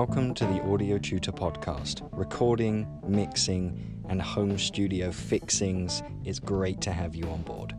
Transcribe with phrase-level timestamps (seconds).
[0.00, 2.08] Welcome to the Audio Tutor Podcast.
[2.12, 6.02] Recording, mixing, and home studio fixings.
[6.24, 7.74] It's great to have you on board.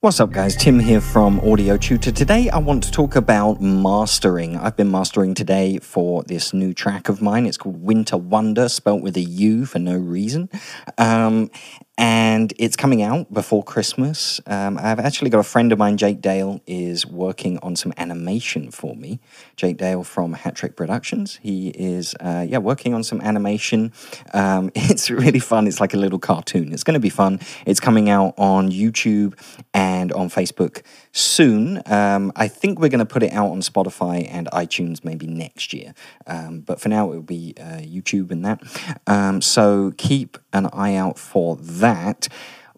[0.00, 0.56] What's up, guys?
[0.56, 2.12] Tim here from Audio Tutor.
[2.12, 4.56] Today, I want to talk about mastering.
[4.56, 7.44] I've been mastering today for this new track of mine.
[7.44, 10.48] It's called Winter Wonder, spelt with a U for no reason.
[10.96, 11.50] Um,
[11.98, 14.40] and it's coming out before Christmas.
[14.46, 18.70] Um, I've actually got a friend of mine, Jake Dale, is working on some animation
[18.70, 19.20] for me.
[19.56, 21.38] Jake Dale from Hat Trick Productions.
[21.42, 23.92] He is, uh, yeah, working on some animation.
[24.32, 25.66] Um, it's really fun.
[25.66, 26.72] It's like a little cartoon.
[26.72, 27.40] It's going to be fun.
[27.66, 29.34] It's coming out on YouTube
[29.74, 31.82] and on Facebook soon.
[31.86, 35.72] Um, I think we're going to put it out on Spotify and iTunes maybe next
[35.72, 35.94] year.
[36.26, 38.62] Um, but for now, it will be uh, YouTube and that.
[39.06, 42.28] Um, so keep an eye out for that.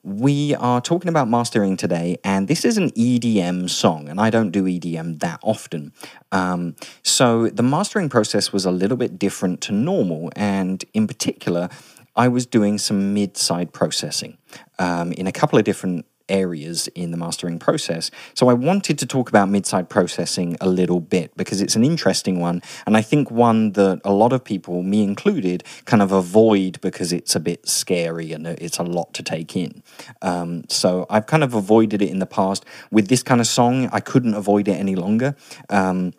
[0.02, 4.50] We are talking about mastering today, and this is an EDM song, and I don't
[4.50, 5.94] do EDM that often.
[6.30, 11.70] Um, so the mastering process was a little bit different to normal, and in particular,
[12.14, 14.36] I was doing some mid side processing
[14.78, 18.10] um, in a couple of different areas in the mastering process.
[18.34, 22.40] So I wanted to talk about mid-side processing a little bit because it's an interesting
[22.40, 26.80] one and I think one that a lot of people, me included, kind of avoid
[26.80, 29.82] because it's a bit scary and it's a lot to take in.
[30.22, 32.64] Um, so I've kind of avoided it in the past.
[32.90, 35.36] With this kind of song, I couldn't avoid it any longer.
[35.68, 36.12] Um,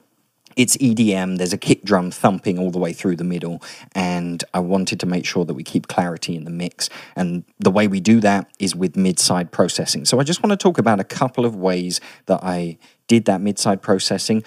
[0.55, 3.61] it's EDM, there's a kick drum thumping all the way through the middle,
[3.93, 6.89] and I wanted to make sure that we keep clarity in the mix.
[7.15, 10.05] And the way we do that is with mid side processing.
[10.05, 13.41] So I just want to talk about a couple of ways that I did that
[13.41, 14.43] mid side processing.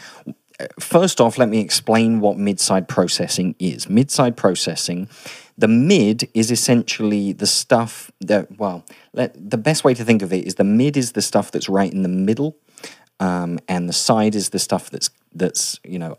[0.81, 3.89] First off, let me explain what mid side processing is.
[3.89, 5.09] Mid side processing,
[5.56, 10.33] the mid is essentially the stuff that, well, let, the best way to think of
[10.33, 12.56] it is the mid is the stuff that's right in the middle
[13.20, 16.19] um, and the side is the stuff that's that's you know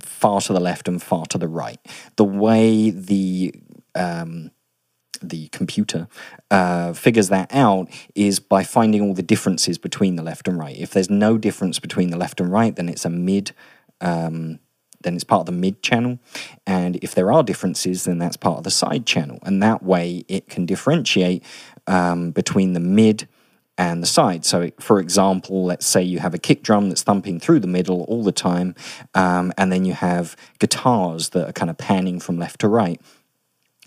[0.00, 1.80] far to the left and far to the right.
[2.16, 3.54] The way the
[3.94, 4.50] um,
[5.20, 6.08] the computer
[6.50, 10.76] uh, figures that out is by finding all the differences between the left and right.
[10.76, 13.52] If there's no difference between the left and right, then it's a mid.
[14.00, 14.60] Um,
[15.00, 16.18] then it's part of the mid channel.
[16.66, 19.38] And if there are differences, then that's part of the side channel.
[19.44, 21.44] And that way it can differentiate
[21.86, 23.28] um, between the mid
[23.78, 24.44] and the side.
[24.44, 28.02] So, for example, let's say you have a kick drum that's thumping through the middle
[28.02, 28.74] all the time,
[29.14, 33.00] um, and then you have guitars that are kind of panning from left to right.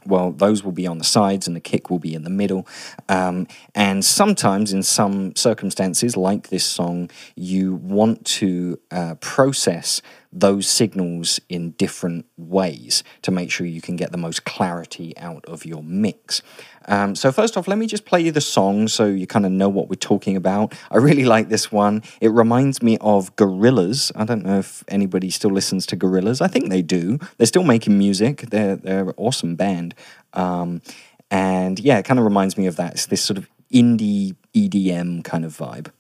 [0.04, 2.68] Well, those will be on the sides and the kick will be in the middle.
[3.08, 10.02] Um, and sometimes, in some circumstances, like this song, you want to uh, process
[10.34, 15.44] those signals in different ways to make sure you can get the most clarity out
[15.46, 16.42] of your mix.
[16.88, 19.52] Um, so, first off, let me just play you the song so you kind of
[19.52, 20.74] know what we're talking about.
[20.90, 22.02] I really like this one.
[22.22, 24.12] It reminds me of Gorillaz.
[24.16, 26.42] I don't know if anybody still listens to Gorillaz.
[26.42, 27.20] I think they do.
[27.38, 29.94] They're still making music, they're, they're an awesome band.
[30.34, 30.82] Um,
[31.30, 32.94] and yeah, it kind of reminds me of that.
[32.94, 35.92] It's this sort of indie EDM kind of vibe.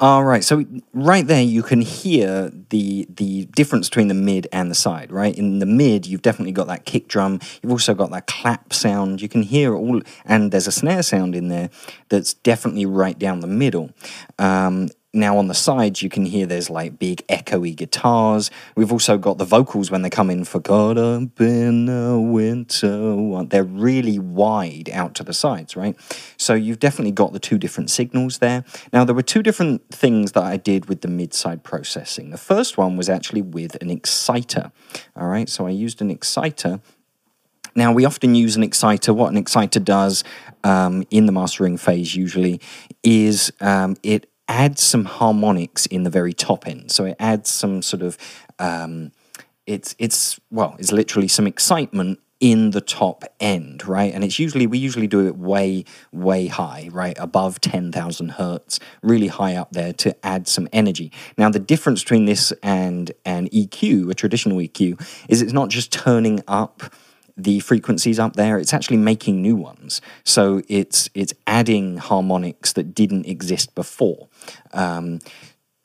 [0.00, 4.70] All right, so right there you can hear the the difference between the mid and
[4.70, 5.10] the side.
[5.10, 7.40] Right in the mid, you've definitely got that kick drum.
[7.60, 9.20] You've also got that clap sound.
[9.20, 11.70] You can hear all, and there's a snare sound in there
[12.10, 13.90] that's definitely right down the middle.
[14.38, 18.50] Um, now on the sides you can hear there's like big echoey guitars.
[18.76, 23.44] We've also got the vocals when they come in for caught up in a winter
[23.48, 25.96] they're really wide out to the sides right?
[26.36, 28.64] So you've definitely got the two different signals there.
[28.92, 32.30] Now there were two different things that i did with the mid-side processing.
[32.30, 34.72] The first one was actually with an exciter
[35.16, 35.48] all right?
[35.48, 36.80] So i used an exciter.
[37.74, 39.14] Now, we often use an exciter.
[39.14, 40.24] What an exciter does
[40.64, 42.60] um, in the mastering phase usually
[43.04, 46.90] is um, it adds some harmonics in the very top end.
[46.90, 48.16] So it adds some sort of
[48.58, 49.12] um,
[49.66, 54.14] it's it's well, it's literally some excitement in the top end, right?
[54.14, 58.80] And it's usually we usually do it way way high, right, above ten thousand hertz,
[59.02, 61.12] really high up there to add some energy.
[61.36, 65.92] Now the difference between this and an EQ, a traditional EQ, is it's not just
[65.92, 66.82] turning up
[67.38, 70.02] the frequencies up there, it's actually making new ones.
[70.24, 74.28] So it's it's adding harmonics that didn't exist before.
[74.72, 75.20] Um,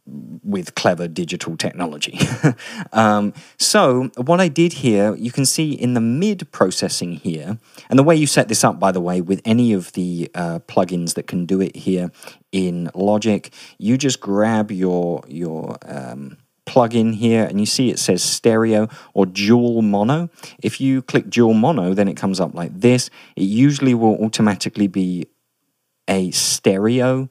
[0.05, 2.19] with clever digital technology.
[2.91, 7.57] um, so, what I did here, you can see in the mid processing here,
[7.89, 10.59] and the way you set this up, by the way, with any of the uh,
[10.67, 12.11] plugins that can do it here
[12.51, 18.23] in Logic, you just grab your your um, plugin here and you see it says
[18.23, 20.29] stereo or dual mono.
[20.61, 23.09] If you click dual mono, then it comes up like this.
[23.35, 25.27] It usually will automatically be
[26.07, 27.29] a stereo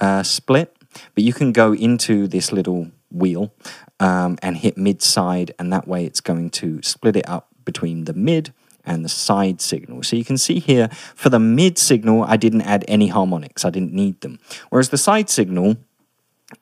[0.00, 0.78] uh, split
[1.14, 3.52] but you can go into this little wheel
[4.00, 8.04] um, and hit mid side, and that way it's going to split it up between
[8.04, 8.52] the mid
[8.84, 10.02] and the side signal.
[10.02, 13.70] So you can see here for the mid signal, I didn't add any harmonics, I
[13.70, 14.38] didn't need them.
[14.70, 15.76] Whereas the side signal,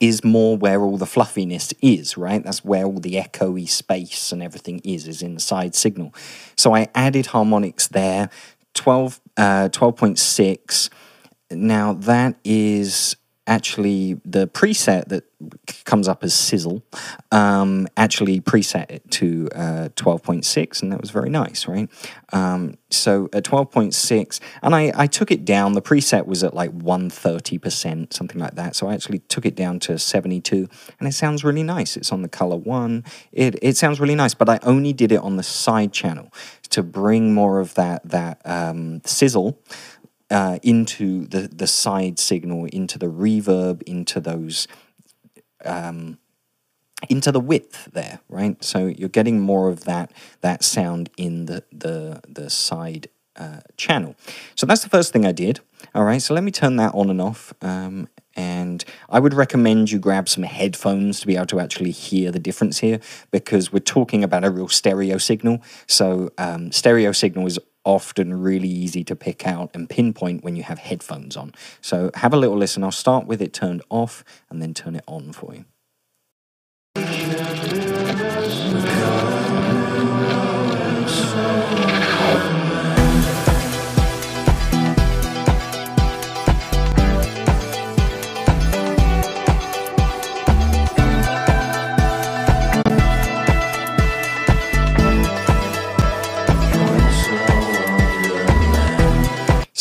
[0.01, 2.43] is more where all the fluffiness is, right?
[2.43, 6.13] That's where all the echoey space and everything is, is inside signal.
[6.57, 8.31] So I added harmonics there,
[8.75, 10.91] 12, uh, 12.6.
[11.51, 15.25] Now that is actually the preset that
[15.85, 16.83] comes up as sizzle
[17.31, 21.89] um, actually preset it to uh, 12.6 and that was very nice right?
[22.33, 25.75] Um, so at 12.6 and I, I took it down.
[25.75, 28.75] The preset was at like 130% something like that.
[28.75, 30.69] So i actually took it down to 72
[30.99, 31.97] and it sounds really nice.
[31.97, 33.05] It's on the color one.
[33.33, 36.33] It, it sounds really nice but i only did it on the side channel
[36.71, 39.59] to bring more of that that um, sizzle
[40.31, 44.67] uh, into the, the side signal, into the reverb, into those,
[45.65, 46.19] um,
[47.09, 48.63] into the width there, right?
[48.65, 54.17] So you're getting more of that that sound in the the the side uh, channel.
[54.55, 55.61] So that's the first thing I did.
[55.95, 57.53] All right, so let me turn that on and off.
[57.61, 62.31] Um, and I would recommend you grab some headphones to be able to actually hear
[62.31, 63.01] the difference here
[63.31, 65.63] because we're talking about a real stereo signal.
[65.87, 70.65] So, um, stereo signal is often really easy to pick out and pinpoint when you
[70.65, 71.55] have headphones on.
[71.81, 72.85] So have a little listen.
[72.85, 75.65] I'll start with it turned off and then turn it on for you.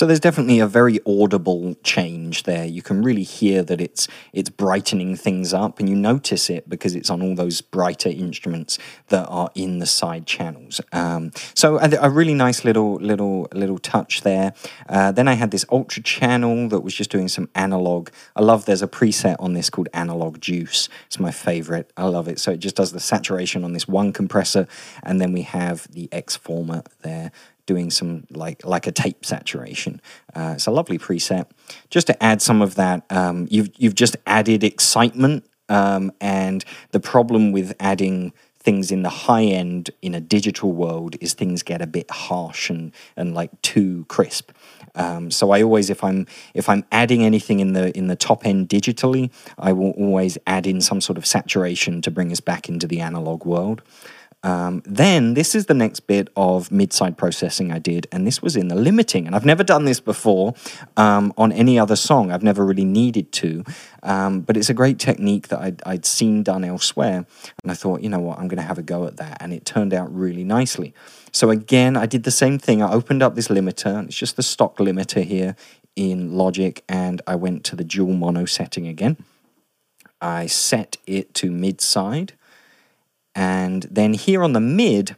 [0.05, 2.63] So there's definitely a very audible change there.
[2.63, 6.93] You can really hear that it's it's brightening things up, and you notice it because
[6.93, 10.79] it's on all those brighter instruments that are in the side channels.
[10.91, 14.53] Um, so a, a, really nice little little little touch there.
[14.87, 18.09] Uh, then I had this ultra channel that was just doing some analog.
[18.35, 18.65] I love.
[18.65, 20.87] There's a preset on this called Analog Juice.
[21.07, 21.91] It's my favorite.
[21.97, 22.39] I love it.
[22.39, 24.67] So it just does the saturation on this one compressor,
[25.01, 27.31] and then we have the X format there
[27.65, 30.01] doing some like like a tape saturation.
[30.35, 31.47] Uh, it's a lovely preset.
[31.89, 35.45] Just to add some of that, um, you've you've just added excitement.
[35.67, 41.15] Um, and the problem with adding things in the high end in a digital world
[41.21, 44.51] is things get a bit harsh and and like too crisp.
[44.95, 48.45] Um, so I always, if I'm if I'm adding anything in the in the top
[48.45, 52.69] end digitally, I will always add in some sort of saturation to bring us back
[52.69, 53.81] into the analog world.
[54.45, 58.55] Um, then this is the next bit of mid-side processing I did, and this was
[58.55, 59.25] in the limiting.
[59.25, 60.53] And I've never done this before
[60.95, 62.31] um, on any other song.
[62.31, 63.63] I've never really needed to,
[64.03, 67.25] um, but it's a great technique that I'd, I'd, seen done elsewhere.
[67.63, 69.51] And I thought, you know what, I'm going to have a go at that, and
[69.51, 70.93] it turned out really nicely.
[71.31, 72.83] So again, I did the same thing.
[72.83, 74.05] I opened up this limiter.
[74.05, 75.55] It's just the stock limiter here
[75.95, 79.17] in Logic, and I went to the dual mono setting again.
[80.21, 82.33] I set it to mid-side.
[83.35, 85.15] And then here on the mid,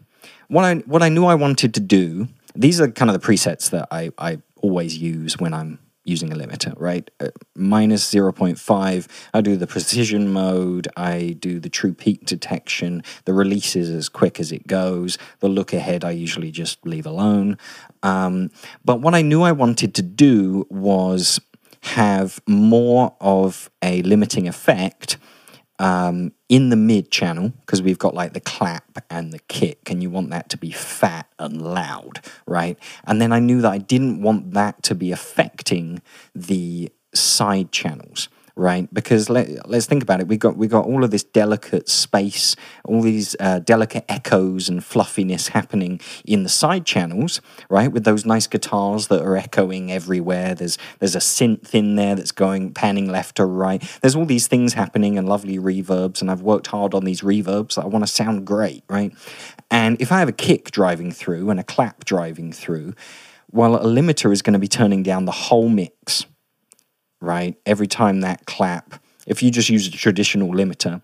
[0.47, 3.69] what I what I knew I wanted to do, these are kind of the presets
[3.69, 7.11] that I, I always use when I'm using a limiter, right?
[7.19, 13.33] Uh, minus 0.5, I do the precision mode, I do the true peak detection, the
[13.33, 17.57] release is as quick as it goes, the look ahead I usually just leave alone.
[18.03, 18.51] Um,
[18.85, 21.41] but what I knew I wanted to do was
[21.81, 25.17] have more of a limiting effect
[25.79, 30.01] um, in the mid channel because we've got like the clap and the kick, and
[30.01, 32.77] you want that to be fat and loud, right?
[33.05, 36.01] And then I knew that I didn't want that to be affecting
[36.33, 38.91] the side channels right?
[38.93, 40.27] Because let, let's think about it.
[40.27, 44.83] We got we got all of this delicate space, all these uh, delicate echoes and
[44.83, 47.91] fluffiness happening in the side channels, right?
[47.91, 50.55] With those nice guitars that are echoing everywhere.
[50.55, 53.81] There's there's a synth in there that's going panning left to right.
[54.01, 57.75] There's all these things happening and lovely reverbs, and I've worked hard on these reverbs.
[57.75, 59.13] That I want to sound great, right?
[59.69, 62.93] And if I have a kick driving through and a clap driving through,
[63.51, 66.25] well, a limiter is going to be turning down the whole mix,
[67.21, 67.55] right?
[67.65, 71.01] Every time that clap, if you just use a traditional limiter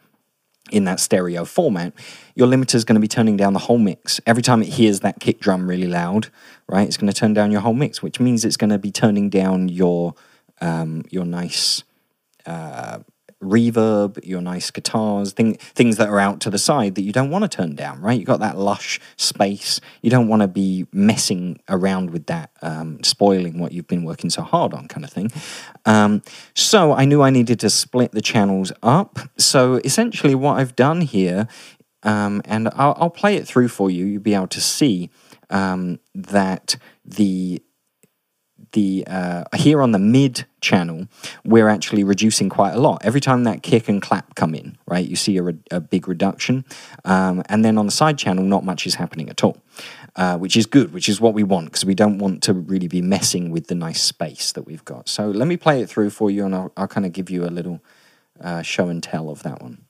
[0.72, 1.93] in that stereo format,
[2.36, 4.20] your limiter is going to be turning down the whole mix.
[4.25, 6.29] Every time it hears that kick drum really loud,
[6.67, 8.91] right, it's going to turn down your whole mix, which means it's going to be
[8.91, 10.15] turning down your
[10.62, 11.84] um, your nice
[12.46, 13.00] uh,
[13.44, 17.30] reverb, your nice guitars, thing, things that are out to the side that you don't
[17.30, 18.18] want to turn down, right?
[18.18, 19.80] You've got that lush space.
[20.02, 24.30] You don't want to be messing around with that, um, spoiling what you've been working
[24.30, 25.32] so hard on, kind of thing.
[25.86, 26.22] Um,
[26.54, 29.20] so I knew I needed to split the channels up.
[29.38, 31.48] So essentially, what I've done here,
[32.04, 35.10] um, and I'll, I'll, play it through for you, you'll be able to see
[35.50, 37.62] um, that the
[38.72, 41.08] the uh, here on the mid channel,
[41.43, 43.03] we're actually reducing quite a lot.
[43.03, 46.08] Every time that kick and clap come in, right, you see a, re- a big
[46.08, 46.65] reduction.
[47.05, 49.58] Um, and then on the side channel, not much is happening at all,
[50.15, 52.88] uh, which is good, which is what we want because we don't want to really
[52.88, 55.10] be messing with the nice space that we've got.
[55.10, 57.46] So let me play it through for you and I'll, I'll kind of give you
[57.46, 57.82] a little
[58.41, 59.86] uh, show and tell of that one.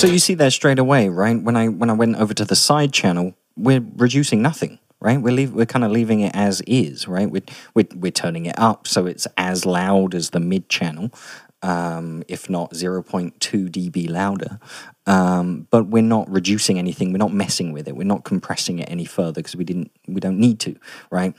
[0.00, 1.38] So you see there straight away, right?
[1.38, 5.20] When I when I went over to the side channel, we're reducing nothing, right?
[5.20, 7.30] We're leave, we're kind of leaving it as is, right?
[7.30, 7.42] We're,
[7.74, 11.10] we're we're turning it up so it's as loud as the mid channel,
[11.60, 14.58] um, if not 0.2 dB louder.
[15.06, 17.12] Um, but we're not reducing anything.
[17.12, 17.94] We're not messing with it.
[17.94, 19.90] We're not compressing it any further because we didn't.
[20.08, 20.76] We don't need to,
[21.10, 21.36] right?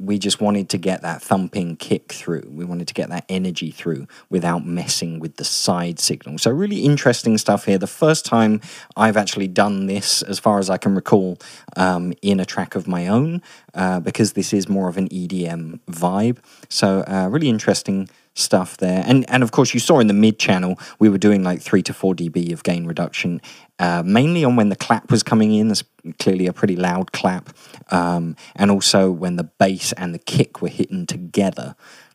[0.00, 2.50] We just wanted to get that thumping kick through.
[2.50, 6.38] We wanted to get that energy through without messing with the side signal.
[6.38, 7.78] So, really interesting stuff here.
[7.78, 8.60] The first time
[8.96, 11.38] I've actually done this, as far as I can recall,
[11.76, 13.42] um, in a track of my own,
[13.74, 16.38] uh, because this is more of an EDM vibe.
[16.68, 19.02] So, uh, really interesting stuff there.
[19.06, 21.82] And and of course, you saw in the mid channel we were doing like three
[21.82, 23.40] to four dB of gain reduction,
[23.78, 25.68] uh, mainly on when the clap was coming in.
[25.68, 25.84] That's
[26.18, 27.50] clearly a pretty loud clap,
[27.92, 31.74] um, and also when the bass and the kick were hitting together.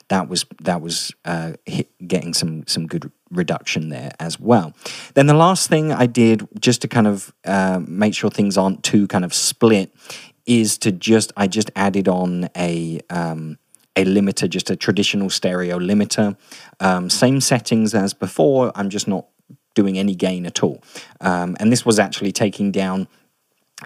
[0.10, 4.74] That was that was uh, hit, getting some some good reduction there as well.
[5.16, 8.84] Then the last thing I did just to kind of uh, make sure things aren't
[8.84, 9.92] too kind of split
[10.46, 13.58] is to just I just added on a um,
[13.96, 16.38] a limiter, just a traditional stereo limiter.
[16.80, 19.25] Um, same settings as before, I'm just not
[19.74, 20.84] doing any gain at all.
[21.22, 23.08] Um, and this was actually taking down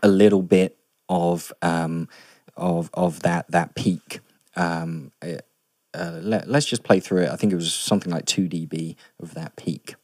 [0.02, 0.78] a little bit
[1.10, 2.08] of um,
[2.56, 4.20] of of that that peak.
[4.56, 5.38] Um, uh,
[5.94, 7.30] uh let, us just play through it.
[7.30, 9.96] I think it was something like two dB of that peak.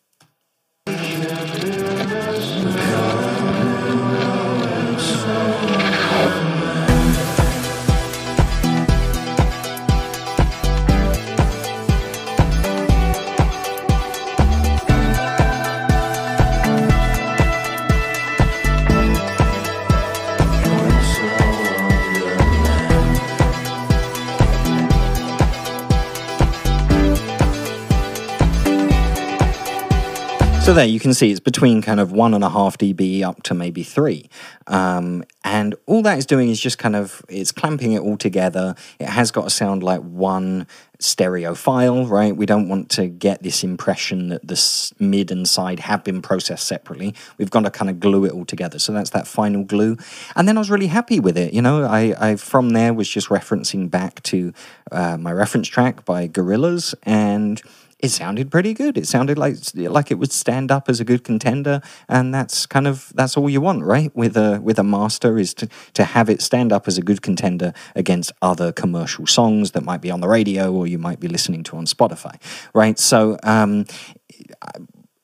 [30.75, 33.53] There you can see it's between kind of one and a half dB up to
[33.53, 34.29] maybe three.
[34.67, 38.75] Um, and all that is doing is just kind of, it's clamping it all together.
[38.99, 40.67] It has got to sound like one
[40.99, 42.35] stereo file, right?
[42.35, 46.67] We don't want to get this impression that the mid and side have been processed
[46.67, 47.15] separately.
[47.37, 48.79] We've got to kind of glue it all together.
[48.79, 49.97] So that's that final glue.
[50.35, 51.53] And then I was really happy with it.
[51.53, 54.53] You know, I, I from there was just referencing back to
[54.91, 57.61] uh, my reference track by Gorillaz and
[57.99, 58.97] it sounded pretty good.
[58.97, 62.87] It sounded like like it would stand up as a good contender, and that's kind
[62.87, 64.15] of that's all you want, right?
[64.15, 67.21] With a with a master is to to have it stand up as a good
[67.21, 71.27] contender against other commercial songs that might be on the radio or you might be
[71.27, 72.35] listening to on Spotify,
[72.73, 72.99] right?
[72.99, 73.37] So.
[73.43, 73.85] Um,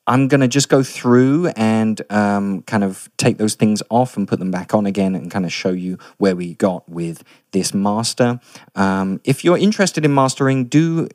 [0.08, 4.28] I'm going to just go through and um, kind of take those things off and
[4.28, 7.74] put them back on again and kind of show you where we got with this
[7.74, 8.40] master.
[8.76, 11.08] Um, if you're interested in mastering, do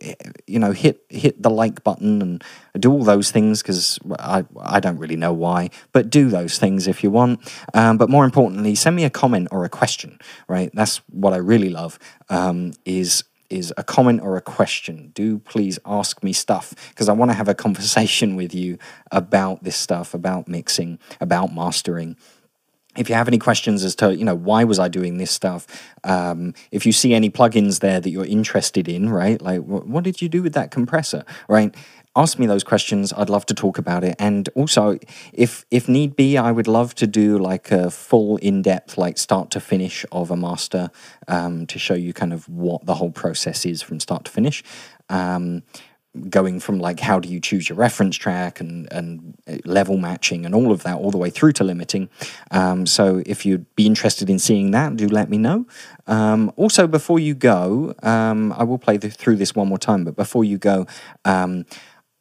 [0.47, 2.45] you know hit hit the like button and
[2.79, 6.87] do all those things because I I don't really know why, but do those things
[6.87, 7.41] if you want.
[7.75, 10.19] Um, but more importantly, send me a comment or a question.
[10.47, 11.99] Right, that's what I really love.
[12.29, 15.13] Um, is is a comment or a question.
[15.15, 18.79] Do please ask me stuff because I want to have a conversation with you
[19.11, 22.17] about this stuff, about mixing, about mastering.
[22.97, 25.67] If you have any questions as to, you know, why was I doing this stuff?
[26.03, 29.41] Um, if you see any plugins there that you're interested in, right?
[29.41, 31.75] Like, what did you do with that compressor, right?
[32.17, 33.13] Ask me those questions.
[33.13, 34.17] I'd love to talk about it.
[34.19, 34.99] And also,
[35.33, 39.19] if if need be, I would love to do like a full in depth, like
[39.19, 40.91] start to finish of a master
[41.29, 44.65] um, to show you kind of what the whole process is from start to finish.
[45.09, 45.63] Um,
[46.31, 50.55] going from like how do you choose your reference track and and level matching and
[50.55, 52.09] all of that all the way through to limiting
[52.51, 55.67] um, so if you'd be interested in seeing that do let me know
[56.07, 60.05] um, also before you go um, i will play the, through this one more time
[60.05, 60.87] but before you go
[61.25, 61.67] um,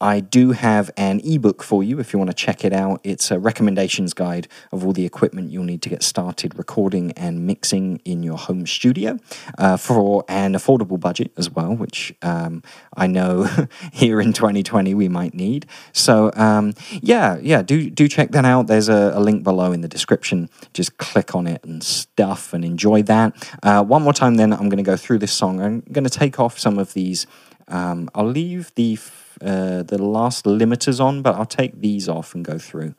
[0.01, 2.99] I do have an ebook for you if you want to check it out.
[3.05, 7.47] It's a recommendations guide of all the equipment you'll need to get started recording and
[7.47, 9.17] mixing in your home studio
[9.57, 12.61] uh, for an affordable budget as well, which um,
[12.97, 13.47] I know
[13.93, 15.65] here in 2020 we might need.
[15.93, 18.67] So um, yeah, yeah, do do check that out.
[18.67, 20.49] There's a, a, link below in the description.
[20.73, 23.33] Just click on it and stuff and enjoy that.
[23.63, 25.61] Uh, one more time, then I'm going to go through this song.
[25.61, 27.25] I'm going to take off some of these.
[27.67, 28.97] Um, I'll leave the
[29.41, 32.95] uh, the last limiters on, but I'll take these off and go through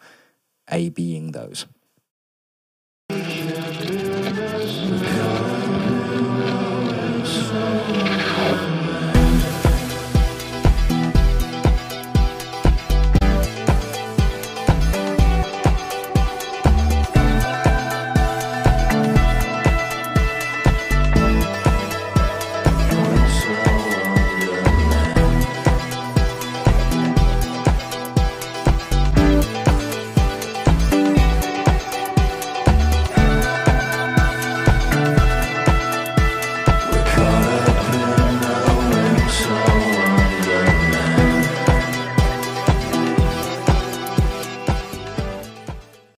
[0.71, 1.67] A being those.